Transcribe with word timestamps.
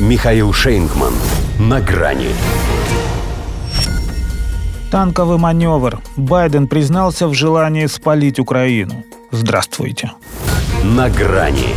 Михаил 0.00 0.52
Шейнгман. 0.52 1.12
На 1.60 1.80
грани. 1.80 2.30
Танковый 4.90 5.38
маневр. 5.38 6.00
Байден 6.16 6.66
признался 6.66 7.28
в 7.28 7.34
желании 7.34 7.86
спалить 7.86 8.40
Украину. 8.40 9.04
Здравствуйте. 9.30 10.10
На 10.82 11.08
грани. 11.08 11.68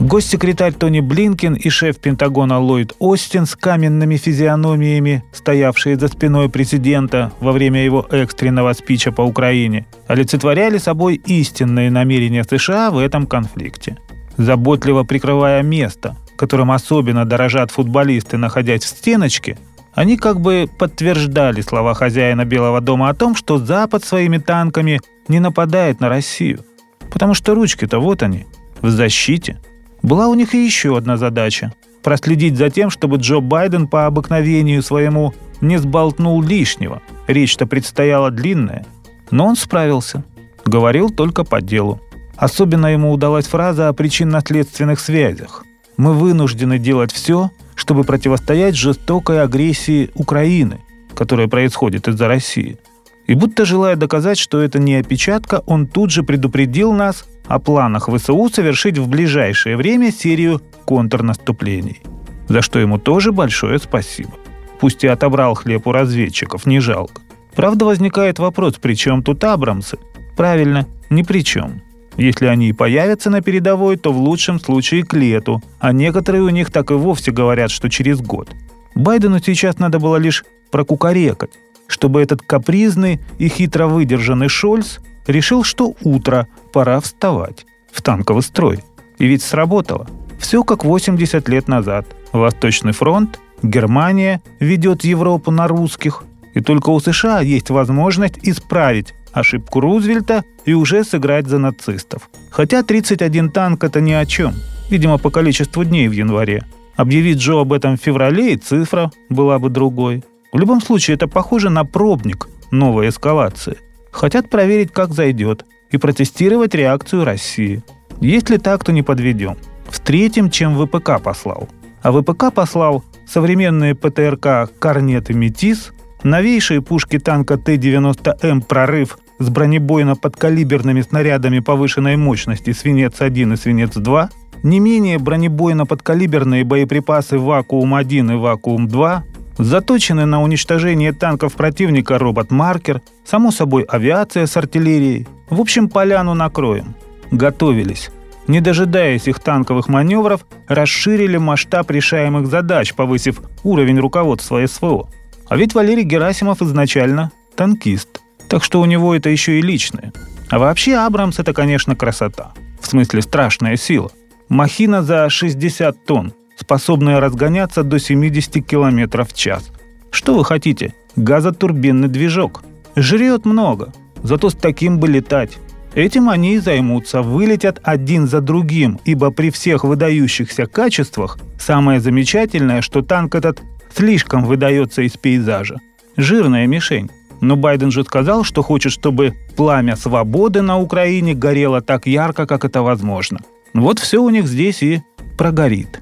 Госсекретарь 0.00 0.72
Тони 0.72 1.00
Блинкин 1.00 1.52
и 1.52 1.68
шеф 1.68 1.98
Пентагона 1.98 2.58
Ллойд 2.58 2.94
Остин 2.98 3.44
с 3.44 3.54
каменными 3.56 4.16
физиономиями, 4.16 5.22
стоявшие 5.34 5.98
за 5.98 6.08
спиной 6.08 6.48
президента 6.48 7.30
во 7.40 7.52
время 7.52 7.84
его 7.84 8.06
экстренного 8.10 8.72
спича 8.72 9.12
по 9.12 9.20
Украине, 9.20 9.86
олицетворяли 10.06 10.78
собой 10.78 11.16
истинные 11.26 11.90
намерения 11.90 12.42
США 12.42 12.90
в 12.90 12.96
этом 12.96 13.26
конфликте. 13.26 13.98
Заботливо 14.38 15.04
прикрывая 15.04 15.62
место, 15.62 16.16
которым 16.36 16.70
особенно 16.70 17.24
дорожат 17.24 17.70
футболисты, 17.70 18.36
находясь 18.36 18.84
в 18.84 18.88
стеночке, 18.88 19.58
они 19.94 20.16
как 20.16 20.40
бы 20.40 20.68
подтверждали 20.78 21.60
слова 21.60 21.94
хозяина 21.94 22.44
Белого 22.44 22.80
дома 22.80 23.08
о 23.08 23.14
том, 23.14 23.36
что 23.36 23.58
Запад 23.58 24.04
своими 24.04 24.38
танками 24.38 25.00
не 25.28 25.38
нападает 25.38 26.00
на 26.00 26.08
Россию. 26.08 26.64
Потому 27.12 27.34
что 27.34 27.54
ручки-то 27.54 28.00
вот 28.00 28.22
они, 28.22 28.46
в 28.80 28.90
защите. 28.90 29.60
Была 30.02 30.28
у 30.28 30.34
них 30.34 30.54
и 30.54 30.64
еще 30.64 30.96
одна 30.96 31.16
задача– 31.16 31.72
проследить 32.02 32.56
за 32.56 32.70
тем, 32.70 32.90
чтобы 32.90 33.16
Джо 33.16 33.40
Байден 33.40 33.86
по 33.86 34.06
обыкновению 34.06 34.82
своему 34.82 35.32
не 35.60 35.78
сболтнул 35.78 36.42
лишнего. 36.42 37.00
Речь-то 37.28 37.66
предстояла 37.66 38.30
длинная. 38.30 38.84
Но 39.30 39.46
он 39.46 39.56
справился. 39.56 40.24
Говорил 40.66 41.08
только 41.08 41.44
по 41.44 41.62
делу. 41.62 42.00
Особенно 42.36 42.88
ему 42.88 43.12
удалась 43.12 43.46
фраза 43.46 43.88
о 43.88 43.92
причинно-следственных 43.92 44.98
связях– 44.98 45.64
мы 45.96 46.12
вынуждены 46.12 46.78
делать 46.78 47.12
все, 47.12 47.50
чтобы 47.74 48.04
противостоять 48.04 48.76
жестокой 48.76 49.42
агрессии 49.42 50.10
Украины, 50.14 50.80
которая 51.14 51.48
происходит 51.48 52.08
из-за 52.08 52.28
России. 52.28 52.78
И 53.26 53.34
будто 53.34 53.64
желая 53.64 53.96
доказать, 53.96 54.38
что 54.38 54.60
это 54.60 54.78
не 54.78 54.96
опечатка, 54.96 55.62
он 55.66 55.86
тут 55.86 56.10
же 56.10 56.22
предупредил 56.22 56.92
нас 56.92 57.24
о 57.46 57.58
планах 57.58 58.08
ВСУ 58.08 58.50
совершить 58.52 58.98
в 58.98 59.08
ближайшее 59.08 59.76
время 59.76 60.12
серию 60.12 60.60
контрнаступлений. 60.84 62.02
За 62.48 62.60
что 62.60 62.78
ему 62.78 62.98
тоже 62.98 63.32
большое 63.32 63.78
спасибо. 63.78 64.32
Пусть 64.80 65.04
и 65.04 65.06
отобрал 65.06 65.54
хлеб 65.54 65.86
у 65.86 65.92
разведчиков, 65.92 66.66
не 66.66 66.80
жалко. 66.80 67.22
Правда, 67.54 67.84
возникает 67.86 68.38
вопрос, 68.38 68.74
при 68.74 68.94
чем 68.94 69.22
тут 69.22 69.42
Абрамсы? 69.44 69.98
Правильно, 70.36 70.86
ни 71.08 71.22
при 71.22 71.44
чем. 71.44 71.80
Если 72.16 72.46
они 72.46 72.68
и 72.68 72.72
появятся 72.72 73.30
на 73.30 73.40
передовой, 73.42 73.96
то 73.96 74.12
в 74.12 74.18
лучшем 74.18 74.60
случае 74.60 75.04
к 75.04 75.14
лету, 75.14 75.62
а 75.80 75.92
некоторые 75.92 76.42
у 76.42 76.48
них 76.48 76.70
так 76.70 76.90
и 76.90 76.94
вовсе 76.94 77.32
говорят, 77.32 77.70
что 77.70 77.88
через 77.88 78.20
год. 78.20 78.50
Байдену 78.94 79.40
сейчас 79.40 79.78
надо 79.78 79.98
было 79.98 80.16
лишь 80.16 80.44
прокукарекать, 80.70 81.50
чтобы 81.88 82.22
этот 82.22 82.42
капризный 82.42 83.20
и 83.38 83.48
хитро 83.48 83.86
выдержанный 83.86 84.48
Шольц 84.48 84.98
решил, 85.26 85.64
что 85.64 85.94
утро, 86.02 86.46
пора 86.72 87.00
вставать 87.00 87.66
в 87.90 88.02
танковый 88.02 88.42
строй. 88.42 88.80
И 89.18 89.26
ведь 89.26 89.42
сработало. 89.42 90.06
Все 90.38 90.62
как 90.64 90.84
80 90.84 91.48
лет 91.48 91.68
назад. 91.68 92.06
Восточный 92.32 92.92
фронт, 92.92 93.40
Германия 93.62 94.42
ведет 94.60 95.04
Европу 95.04 95.50
на 95.50 95.68
русских, 95.68 96.24
и 96.52 96.60
только 96.60 96.90
у 96.90 97.00
США 97.00 97.40
есть 97.40 97.70
возможность 97.70 98.38
исправить 98.42 99.14
ошибку 99.34 99.80
Рузвельта 99.80 100.44
и 100.64 100.72
уже 100.72 101.04
сыграть 101.04 101.46
за 101.46 101.58
нацистов. 101.58 102.30
Хотя 102.50 102.82
31 102.82 103.50
танк– 103.50 103.84
это 103.84 104.00
ни 104.00 104.12
о 104.12 104.24
чем. 104.24 104.54
Видимо, 104.90 105.18
по 105.18 105.30
количеству 105.30 105.84
дней 105.84 106.08
в 106.08 106.12
январе. 106.12 106.64
Объявить 106.96 107.38
Джо 107.38 107.60
об 107.60 107.72
этом 107.72 107.96
в 107.96 108.00
феврале, 108.00 108.52
и 108.52 108.56
цифра 108.56 109.10
была 109.28 109.58
бы 109.58 109.68
другой. 109.68 110.22
В 110.52 110.58
любом 110.58 110.80
случае, 110.80 111.16
это 111.16 111.26
похоже 111.26 111.68
на 111.68 111.84
пробник 111.84 112.48
новой 112.70 113.08
эскалации. 113.08 113.78
Хотят 114.12 114.48
проверить, 114.48 114.92
как 114.92 115.12
зайдет, 115.12 115.64
и 115.90 115.98
протестировать 115.98 116.74
реакцию 116.74 117.24
России. 117.24 117.82
Если 118.20 118.58
так, 118.58 118.84
то 118.84 118.92
не 118.92 119.02
подведем. 119.02 119.56
Встретим, 119.88 120.50
чем 120.50 120.76
ВПК 120.76 121.20
послал. 121.22 121.68
А 122.02 122.12
ВПК 122.12 122.52
послал 122.52 123.04
современные 123.26 123.94
ПТРК 123.94 124.70
«Корнет» 124.78 125.30
и 125.30 125.34
«Метис», 125.34 125.92
новейшие 126.22 126.82
пушки 126.82 127.18
танка 127.18 127.56
Т-90М 127.56 128.62
«Прорыв» 128.62 129.18
с 129.38 129.48
бронебойно-подкалиберными 129.48 131.02
снарядами 131.02 131.60
повышенной 131.60 132.16
мощности 132.16 132.70
«Свинец-1» 132.70 133.52
и 133.52 133.56
«Свинец-2», 133.56 134.28
не 134.62 134.80
менее 134.80 135.18
бронебойно-подкалиберные 135.18 136.64
боеприпасы 136.64 137.38
«Вакуум-1» 137.38 138.32
и 138.32 138.36
«Вакуум-2», 138.36 139.20
заточены 139.58 140.24
на 140.24 140.42
уничтожение 140.42 141.12
танков 141.12 141.54
противника 141.54 142.18
робот-маркер, 142.18 143.02
само 143.24 143.50
собой 143.50 143.82
авиация 143.82 144.46
с 144.46 144.56
артиллерией. 144.56 145.28
В 145.50 145.60
общем, 145.60 145.88
поляну 145.88 146.34
накроем. 146.34 146.94
Готовились. 147.30 148.10
Не 148.46 148.60
дожидаясь 148.60 149.26
их 149.26 149.40
танковых 149.40 149.88
маневров, 149.88 150.46
расширили 150.68 151.38
масштаб 151.38 151.90
решаемых 151.90 152.46
задач, 152.46 152.94
повысив 152.94 153.40
уровень 153.62 153.98
руководства 153.98 154.64
СВО. 154.66 155.08
А 155.48 155.56
ведь 155.56 155.74
Валерий 155.74 156.04
Герасимов 156.04 156.62
изначально 156.62 157.30
танкист– 157.56 158.20
так 158.48 158.64
что 158.64 158.80
у 158.80 158.84
него 158.84 159.14
это 159.14 159.28
еще 159.30 159.58
и 159.58 159.62
личное. 159.62 160.12
А 160.50 160.58
вообще 160.58 160.94
Абрамс 160.96 161.38
это, 161.38 161.52
конечно, 161.52 161.96
красота. 161.96 162.52
В 162.80 162.86
смысле 162.86 163.22
страшная 163.22 163.76
сила. 163.76 164.10
Махина 164.48 165.02
за 165.02 165.28
60 165.30 166.04
тонн, 166.04 166.32
способная 166.56 167.20
разгоняться 167.20 167.82
до 167.82 167.98
70 167.98 168.66
км 168.66 169.24
в 169.24 169.32
час. 169.32 169.70
Что 170.10 170.34
вы 170.34 170.44
хотите? 170.44 170.94
Газотурбинный 171.16 172.08
движок. 172.08 172.62
Жрет 172.94 173.46
много, 173.46 173.92
зато 174.22 174.50
с 174.50 174.54
таким 174.54 175.00
бы 175.00 175.08
летать. 175.08 175.58
Этим 175.94 176.28
они 176.28 176.54
и 176.54 176.58
займутся, 176.58 177.22
вылетят 177.22 177.80
один 177.82 178.26
за 178.26 178.40
другим, 178.40 179.00
ибо 179.04 179.30
при 179.30 179.50
всех 179.50 179.84
выдающихся 179.84 180.66
качествах 180.66 181.38
самое 181.58 182.00
замечательное, 182.00 182.82
что 182.82 183.02
танк 183.02 183.34
этот 183.34 183.62
слишком 183.94 184.44
выдается 184.44 185.02
из 185.02 185.12
пейзажа. 185.12 185.80
Жирная 186.16 186.66
мишень. 186.66 187.10
Но 187.40 187.56
Байден 187.56 187.90
же 187.90 188.04
сказал, 188.04 188.44
что 188.44 188.62
хочет, 188.62 188.92
чтобы 188.92 189.34
пламя 189.56 189.96
свободы 189.96 190.62
на 190.62 190.78
Украине 190.78 191.34
горело 191.34 191.80
так 191.80 192.06
ярко, 192.06 192.46
как 192.46 192.64
это 192.64 192.82
возможно. 192.82 193.40
Вот 193.74 193.98
все 193.98 194.22
у 194.22 194.30
них 194.30 194.46
здесь 194.46 194.82
и 194.82 195.02
прогорит. 195.36 196.00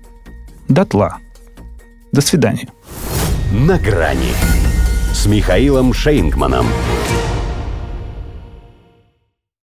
Дотла. 0.69 1.19
До 2.12 2.20
свидания. 2.20 2.69
На 3.53 3.78
грани 3.78 4.32
с 5.12 5.26
Михаилом 5.26 5.93
Шейнгманом. 5.93 6.66